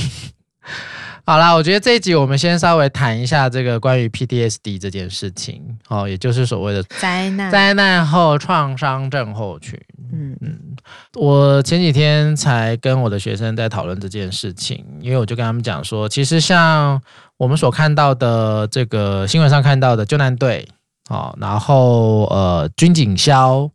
[1.29, 9.79] 好啦，我觉得这一集我们先稍微谈一下这个关于 PTSD 这件事情，哦，也就是所谓的灾难灾难后创伤症候群。
[10.11, 10.59] 嗯嗯，
[11.17, 16.99] 我前几天才跟我的学生在讨论这件事情，因为我就跟他们讲说，其实像
[17.37, 20.67] 我们所看到的这个新闻上看到的救难队。
[21.11, 23.71] 哦，然后呃，军警消、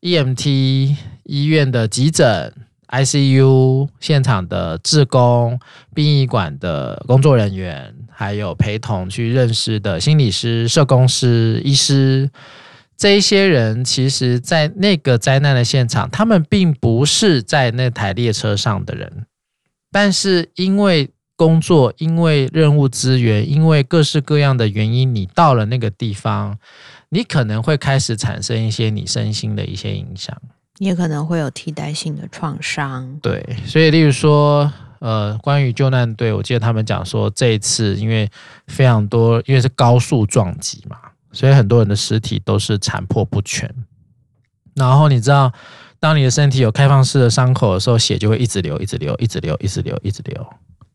[0.00, 2.52] EMT、医院的急诊、
[2.88, 5.58] ICU 现场的志工、
[5.94, 12.30] 殡仪馆的工作人员，还有陪同去认识的心理师、社工师、医师，
[12.96, 19.26] 这一些人，其实在那个灾难的现场，他们并不是在那台列车上的人，
[19.90, 26.56] 但是因为工作，因为任务资源，因为各式各样的原因，你到了那个地方，
[27.08, 30.40] 你可能会开始产生一些你身心的一些影响，
[30.78, 33.18] 也可能会有替代性的创伤。
[33.22, 38.28] 对，所以例如说，呃，关于救难队，我记得他们讲说，这一次因为
[38.66, 40.96] 非常多，因为是高速撞击嘛，
[41.32, 43.72] 所以很多人的尸体都是残破不全。
[44.74, 45.52] 然后你知道，
[46.00, 50.46] 当你的身体有开放式的伤口的时候，血就会一直流，一直流，一直流，一直流，一直流。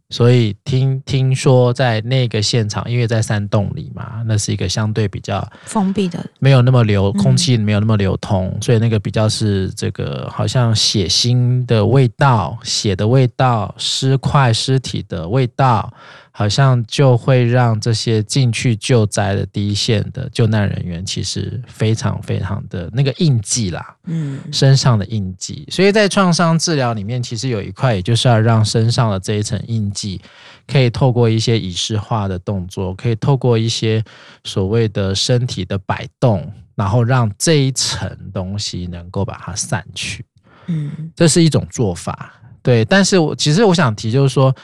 [0.10, 15.93] 所以听听说在那个现场，因为在山洞里嘛，那是一个相对比较封闭的，没有那么流，空气没有那么流通，所以那个比较是这个好像血腥的味道、血的味道、尸块、尸体的味道。
[16.39, 25.67] 好像就会让这些进去救灾的第一线的救难人员，其实非常非常的那个印记啦，嗯，身上的印记。
[25.69, 30.21] 所以在创伤治疗里面，其实有一块，也就是要让身上的这一层印记，
[30.65, 34.02] 可以透过一些仪式化的动作，可以透过一些
[34.45, 40.23] 所谓的身体的摆动，然后让这一层东西能够把它散去。
[40.67, 42.86] 嗯，这是一种做法，对。
[42.86, 44.56] 但是我其实我想提就是说。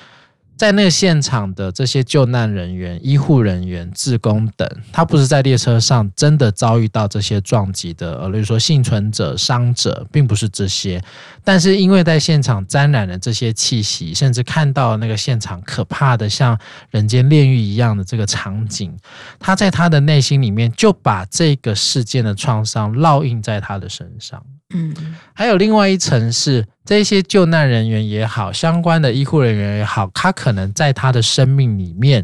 [0.58, 11.04] 在那个现场的这些救难人员、医护人员、志工等，他不是在列车上真的遭遇到这些撞击的，而，例如说幸存者、伤者，并不是这些。
[11.44, 16.58] 但是因为在现场沾染了这些气息，甚至看到那个现场可怕的像
[16.89, 18.98] 人间炼狱一样的这个场景，
[19.39, 24.41] 他在他的内心里面就把这个事件的创伤烙印在他的身上。
[24.74, 24.94] 嗯，
[25.34, 32.24] 还有另外一层是，这些救难人员也好，相关的医护人员也好，他可能在他的生命里面，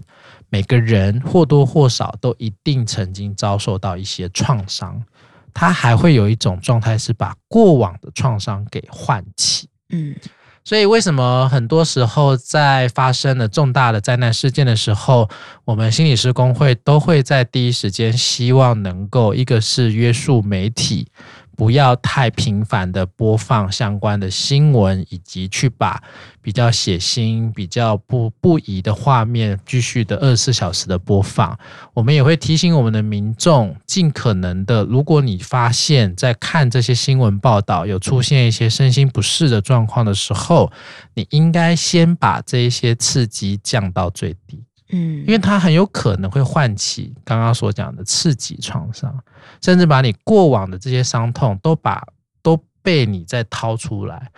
[0.50, 5.04] 每个人或多或少都一定曾经遭受到一些创伤，
[5.52, 9.67] 他还会有一种状态是把过往的创伤给唤起。
[9.89, 10.15] 嗯，
[10.63, 15.28] 所以为什么很多时候在发生了重大的灾难事件的时候，
[15.65, 21.08] 我们心理师工会都会在第一时间希望能够，一个是约束媒体。
[21.55, 26.01] 不要太频繁的播放相关的新闻，以及去把
[26.41, 31.57] 比较血腥、比较不不宜的画面继续的二十四小时的播放。
[31.93, 40.71] 我们也会提醒我们的民众，尽可能的，如果你发现，在看这些新闻报道有出现一些身心不适的状况的时候，
[41.13, 44.63] 你应该先把这一些刺激降到最低。
[44.91, 49.13] 嗯，因为它很有可能会唤起刚刚所讲的刺激创伤，
[49.62, 52.06] 甚至把你过往的这些伤痛都把
[52.41, 54.32] 都被你再掏出来。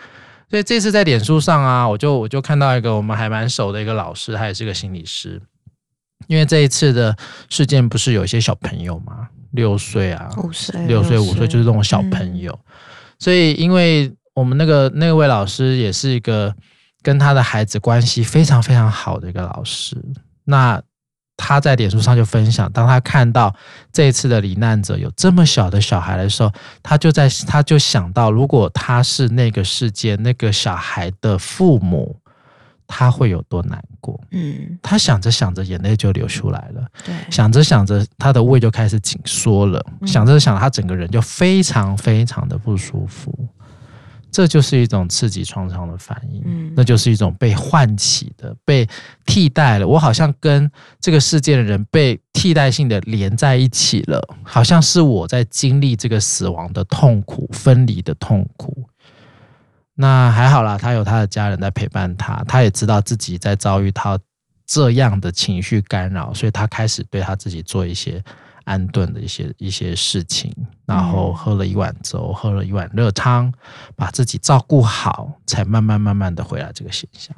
[0.50, 5.42] 所以这次在脸书上啊，我就我就看到一个我们还蛮熟的一个老师，他也是个心理师。
[6.28, 7.18] 因为这一次的
[7.50, 9.28] 事件不是有一些小朋友吗？
[9.52, 12.52] 六岁啊，五岁，六岁五岁就是这种小朋友。
[12.52, 12.74] 嗯、
[13.20, 16.56] 所以因为我们那个那位老师也是一个
[17.02, 19.98] 跟他的孩子关系非常非常好的一个老师。
[20.46, 20.82] 那
[21.36, 23.54] 他在脸书上就分享，当他看到
[23.92, 26.52] 这一次的罹难者有这么小的小孩的时候，
[26.82, 32.16] 他就在他就想到，如果他是那个世界那个小孩的父母，
[32.86, 34.20] 他会有多难过。
[34.32, 36.86] 嗯，他想着想着，眼泪就流出来了。
[37.04, 39.84] 对，想着想着，他的胃就开始紧缩了。
[40.06, 43.34] 想着想着，他整个人就非常非常的不舒服。
[44.34, 48.86] 这就是一种刺激创伤的反应，嗯，那就是一种被唤起的、被
[49.28, 49.88] 替代了。
[49.88, 50.70] 我好像跟
[51.00, 58.90] 这个世界的人被替代性的连在一起了，好像是我在经历这个死亡的痛苦、分离的痛苦。
[59.94, 64.20] 那还好啦，他有他的家人在陪伴他，他也知道自己在遭遇他
[64.66, 68.20] 这样的情绪干扰，所以他开始对他自己做一些。
[68.66, 70.54] 安顿的一些一些事情，
[70.86, 73.54] 然后喝了一碗粥，喝了一碗热汤，
[73.96, 77.36] 把自己照顾好，才慢慢慢慢的回来这个现象。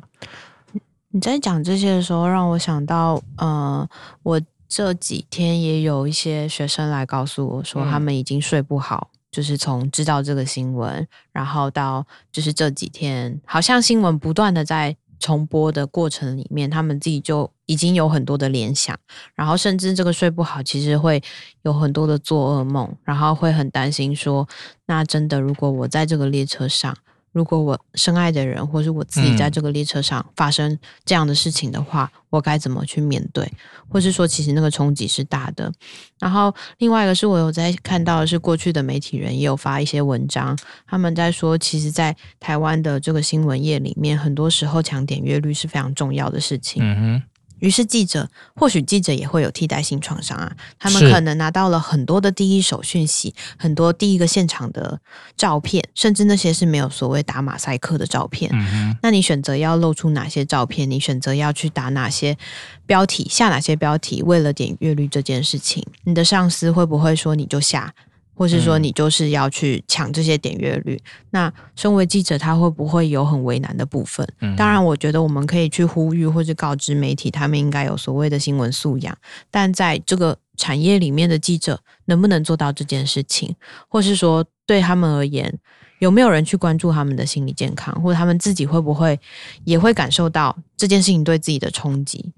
[1.09, 3.87] 你在讲这些的时候，让我想到，呃，
[4.23, 14.95] 我这几天也有一些学生来告诉我说，他们已经睡不好，嗯、就是从知道这个新闻，然后到就是这几天，好像新闻不断的在。
[15.19, 18.97] 重播的过程里面，他们自己就已经有很多的联想，
[19.33, 21.21] 然后甚至这个睡不好，其实会
[21.63, 24.47] 有很多的做噩梦，然后会很担心说，
[24.85, 26.95] 那真的如果我在这个列车上。
[27.35, 33.45] 如果我深爱的人，或是我自己在这个列车上发生这样的事情的话，嗯、我该怎么去面对？
[33.89, 35.69] 或是说，其实那个冲击是大的。
[36.17, 46.81] 然后，另外一个是我有在看到的是，过去的媒体人也有发一些文章，他们在说，其实，在台湾的这个新闻业里面，很多时候抢点阅率是非常重要的事情。
[46.81, 47.23] 嗯哼。
[47.59, 50.55] 于是记者，或许记者也会有替代性创伤啊。
[50.77, 54.99] 他们可能拿到了很多的第一手讯息，很多第一个现场的
[55.37, 58.49] 照片，甚至那些是没有所谓打马赛克的照片。
[58.53, 58.95] 嗯。
[59.01, 60.89] 那你选择要露出哪些照片？
[60.89, 62.37] 你选择要去打哪些
[62.85, 63.27] 标题？
[63.29, 64.21] 下哪些标题？
[64.21, 67.93] 为了点阅率这件事情，你的上司会不会说你就下？
[68.35, 74.27] 或是说你就是要去抢这些点阅率，嗯、那身为记者，他会不会有很为难的部分？
[74.41, 79.17] 嗯、当然，我觉得我们可以去呼吁或者告知媒体，他们应该有所谓的新闻素养。
[79.49, 83.55] 但在这个产业里面的记者，能不能做到这件事情？
[83.87, 85.57] 或是说，对他们而言，
[85.99, 87.93] 有没有人去关注他们的心理健康？
[88.03, 89.17] 或者他们自己会不会
[89.63, 92.33] 也会感受到这件事情对自己的冲击？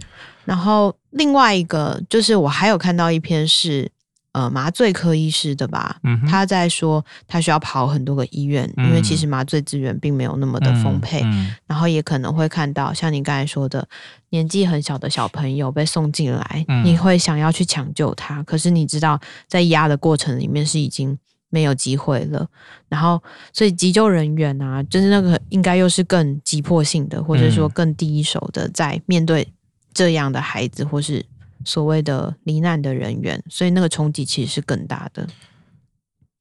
[0.46, 3.92] 然后另外一个就是，我还有看到一篇是。
[4.34, 11.24] 呃，麻醉科医师的吧，嗯、他在说他需要跑很多个医院，嗯、因为其实麻醉资源并没有那么的丰沛，
[11.66, 13.88] 然后也可能会看到像你刚才说的，
[14.30, 21.18] 年纪很小的小朋友被送进来，嗯、你会想要去抢救他，可是你知道在压的过程里面是已经
[21.50, 22.48] 没有机会了，
[22.90, 23.19] 然后
[23.52, 29.48] 所以急救人员啊，就是那个应该又是更急迫性的，或者说更第一手的，在面对
[29.96, 31.25] 这样的孩子或是。
[31.68, 35.28] 所谓的罹难的人员，所以那个冲击其实是更大的。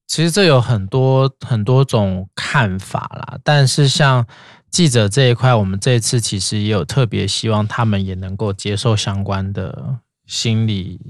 [0.07, 4.25] 其实这有很多很多种看法啦，但是像
[4.71, 11.01] 记者这一块，我们这次其实也有特别希望他们也能够接受相关的心理。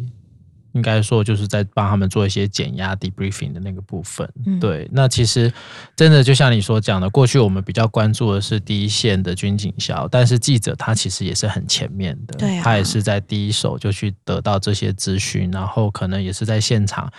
[0.76, 4.30] 应该说，就是在帮他们做一些减压 debriefing 的那个部分。
[4.44, 5.50] 嗯、对，那其实
[5.96, 17.10] 真的就像你所讲的，过去我们比较关注的是第一线的军警校，但是记者他其实也是很前面的，对、啊，他也是在第一手就去得到这些资讯，然后可能也是在现场，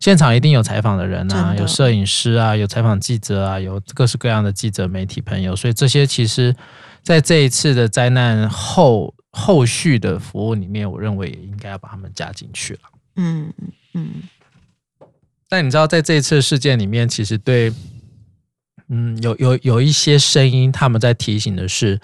[0.00, 6.54] 现场一定有采访的人啊，有摄影师啊，有采访记者啊，有各式各样的记者媒体朋友，所以这些其实，
[7.02, 12.80] 在这一次的灾难后后续的服务里面，我认为也应该要把他们加进去了。
[13.16, 13.52] 嗯
[13.94, 14.22] 嗯，
[15.48, 17.72] 但你知道，在这一次事件里面，其实对，
[18.88, 22.00] 嗯，有有有一些声音，他们在提醒的是，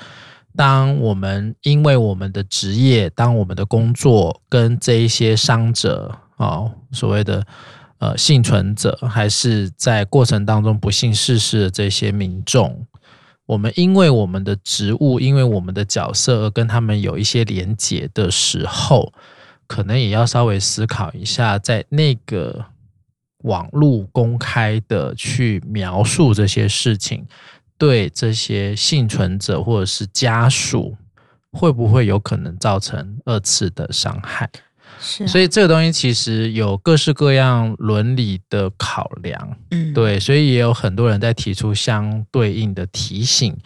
[0.54, 7.44] 当我们因为我们的职业，当我们的工作跟这一些伤者哦，所谓的
[7.98, 12.86] 呃幸存者，还是在过程当中不幸逝世的这些民众，
[13.46, 19.12] 我们因为我们的职务，因为我们的角色而跟他们有一些连结的时候。
[19.70, 22.64] 可能也要稍微思考一下，在那个
[23.44, 27.24] 网络公开的去描述这些事情，
[27.78, 30.96] 对这些幸存者或者是家属，
[31.52, 34.50] 会不会有可能造成二次的伤害？
[35.00, 43.56] 是啊，所以这个东西其实有各式各样伦理的考量，嗯，对，所以也有很多人在提出相对应的提醒。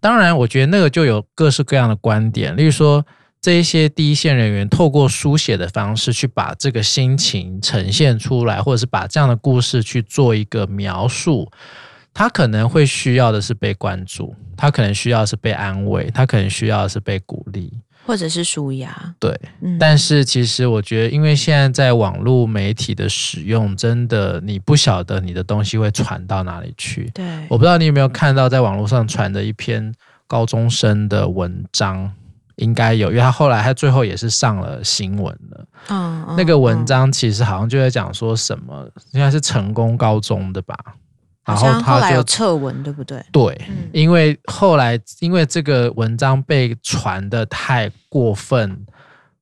[0.00, 3.02] 当然，我觉得那个就有各式各样的观点，例如说。
[3.40, 11.48] 这一些第一线人员透过书写的方式去把这个心情呈现出来，或者是把这样的故事去做一个描述，
[12.12, 17.72] 他可能会需要的是被关注，他可能需要的是被安慰，他可能需要的是被鼓励，
[18.04, 19.14] 或者是舒压。
[19.20, 27.08] 对，嗯，但是其实我觉得，因为现在在网络媒体的使用，真的你不晓得你的东西会传到哪里去。
[27.14, 29.94] 对，我不知道你有没有看到在网络上传的一篇
[30.26, 32.12] 高中生的文章。
[32.56, 35.66] 应该有，因为他后来他最后也是上了新闻了。
[35.88, 40.76] 嗯，那个文章其实好像就在讲说什么，应该是成功高中的吧。
[41.44, 43.24] 然后他后来有撤文，对不对？
[43.30, 43.56] 对，
[43.92, 48.84] 因为后来因为这个文章被传的太过分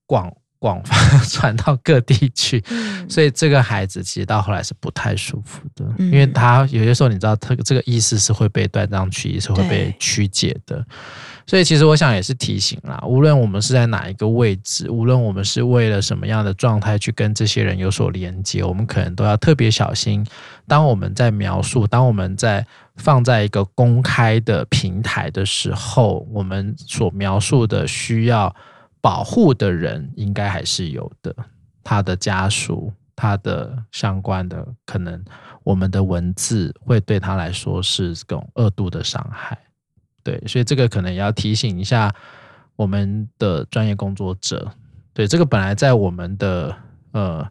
[0.06, 0.30] 广
[0.64, 2.64] 广泛传到各地去，
[3.06, 10.82] 所以这个孩子其实到后来是不太舒服的，因为他有些时候你知道，他这个意思是会被断章取义，是会被曲解的。
[11.46, 20.26] 所以，其实我想也是提醒啦，无论我们是在哪一个位置，无论我们是为了什么样的状态去跟这些人有所连接，我们可能都要特别小心。
[20.66, 22.66] 当我们在描述，当我们在
[22.96, 28.54] 放在一个公开的平台的时候，我们所描述的需要
[29.02, 31.34] 保护的人，应该还是有的。
[31.82, 35.22] 他的家属，他的相关的，可能
[35.62, 39.58] 我们的文字会对他来说是这种二度的伤害。
[40.24, 42.12] 对，所以这个可能也要提醒一下
[42.74, 44.72] 我们的专业工作者。
[45.12, 46.74] 对，这个本来在我们的
[47.12, 47.46] 呃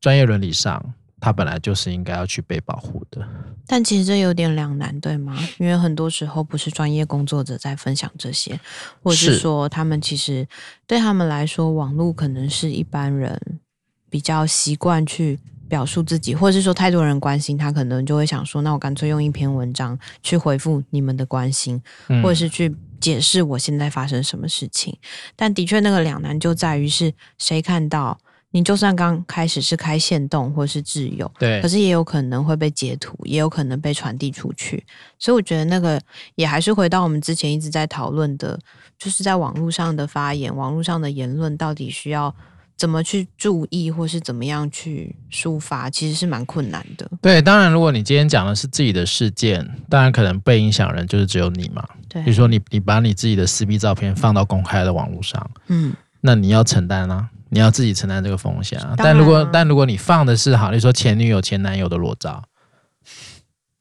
[0.00, 3.26] 专业伦理上，他本来就是应该要去被保护的。
[3.66, 5.36] 但其实这有点两难，对吗？
[5.58, 8.58] 因为很多时候不是专业工作者在分享这些，
[9.02, 10.46] 或者是说他们其实
[10.86, 13.38] 对他们来说，网络可能是一般人
[14.08, 15.40] 比较习惯去。
[15.68, 24.96] 表述自己，或者是说太多人关心他，可能就会想说，那我干脆用一篇文章去回复你们的关心，嗯、或者是去解释我现在发生什么事情。
[25.34, 28.18] 但的确，那个两难就在于是谁看到
[28.50, 34.84] 你，就算刚开始是开线动或是自由，对，可是也有可能会被截图，也有可能被传递出去。
[35.18, 36.00] 所以我觉得那个
[36.34, 38.58] 也还是回到我们之前一直在讨论的，
[38.98, 42.34] 就是在网络上的发言，网络上的言论到底需要。
[42.76, 47.08] 怎么去注意，或是怎么样去抒发，其实是蛮困难的。
[47.22, 51.86] 对，当然，如果你今天讲的是自己的事件，当然可能被影响人就是只有你嘛。
[52.08, 58.94] 对，比如说你你把你自己的私密照片放到公开的网络上，嗯，那你要承担啊，你要自己承担这个风险啊。
[58.96, 62.42] 但如果但如果你放的是好，你说前女友、前男友的裸照。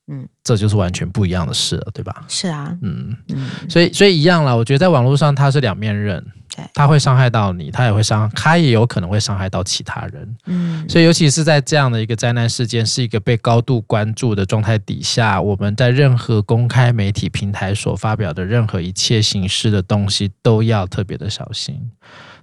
[0.08, 2.26] 嗯，这就是完全不一样的事了，对吧？
[2.28, 4.54] 是啊，嗯嗯，所以所以一样啦。
[4.54, 6.22] 我觉得在网络上，它是两面刃，
[6.56, 10.36] 对，它会伤害到你，他也会伤，他也有可能会伤害到其他人。
[10.46, 21.92] 嗯，所以尤其是在这样的一个灾难事件，是一个被高度关注的状态底下，我们在任何公开媒体平台所发表的任何一切形式的东西，都要特别的小心。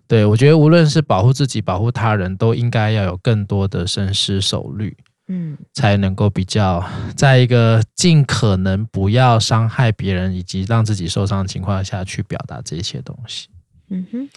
[0.08, 4.96] 对，我觉得无论是保护自己、保护他人，都应该要有更多的深思熟虑。
[5.32, 6.84] 嗯，才能够比较，
[7.14, 13.48] 在一个尽可能不要伤害别人以及让自己受伤的情况下去表达这些东西。
[13.90, 14.28] 嗯哼，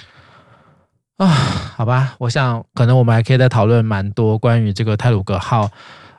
[1.18, 1.28] 啊，
[1.78, 5.70] 好吧，我想可能我们还可以再讨论蛮多关于这个泰鲁格号，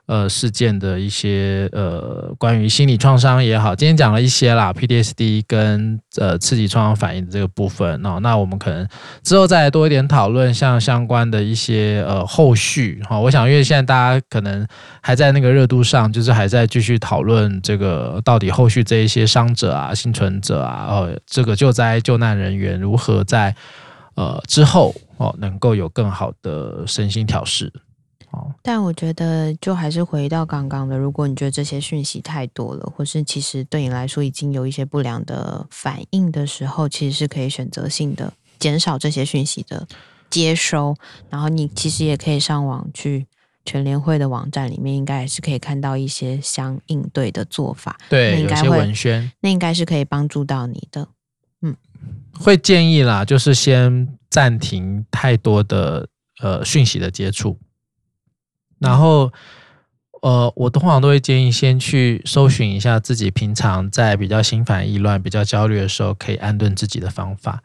[0.07, 8.87] 呃事件的一些呃关于心理创伤也好，今天讲了一些啦，PTSD 跟呃刺激创伤反应的这个部分哦，那我们可能
[9.23, 14.67] 之后再多一点讨论，像相关的一些呃后续哈、哦，我想因为现在大家可能
[15.01, 23.55] 还在那个热度上，就是还在继续讨论这个到底后续这一些伤者啊、幸存者啊，呃，这个救灾救难人员如何在
[24.17, 27.73] 呃之后哦能够有更好的身心调试。
[28.37, 28.55] 适。
[28.63, 39.87] 但我觉得，就还是回到刚刚的，如果你觉得这些讯息太多了，或是其实对你来说已经有一些不良的反应的时候，其实是可以选择性的减少这些讯息的
[40.31, 40.95] 接收。
[41.29, 43.27] 然后你其实也可以上网去
[43.65, 47.97] 全联会的网站里面，应该也是可以看到一些相应对的做法。
[48.09, 48.93] 对，那应该会
[49.41, 51.09] 那应该是可以帮助到你的。
[51.63, 51.75] 嗯，
[52.35, 56.07] 会建议啦，就是先暂停太多的
[56.43, 57.59] 呃讯息的接触。
[58.85, 59.33] 然后，
[60.21, 67.63] 呃，我通常都会建议先去搜寻一下自己平常在比较心烦意乱、比较焦虑的时候，可以安顿自己的方法。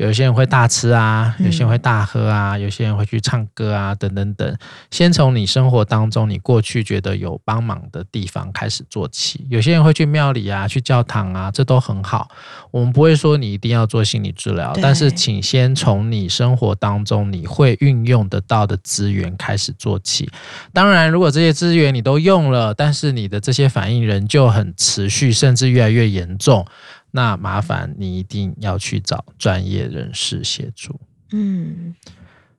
[0.00, 4.56] 有些人会大吃啊，有些人会大喝啊，有些人会去唱歌啊，等等等。
[4.90, 9.46] 先从你生活当中你过去觉得有帮忙的地方开始做起。
[9.50, 12.30] 有些人会去庙里啊，去教堂啊，这都很好。
[12.70, 20.30] 我们不会说你一定要做心理治疗，但是请先从你生活当中你会运用得到的资源开始做起。
[20.72, 26.64] 当然，如果这些资源你都用了，但是你的这些反应仍旧很持续，甚至越来越严重。
[27.12, 31.00] 那麻烦你一定要去找专业人士协助。
[31.32, 31.94] 嗯，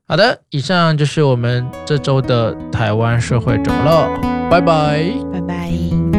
[0.08, 4.50] 好的，以上就是我们这周的台湾社会怎么了？
[4.50, 6.11] 拜拜，拜拜。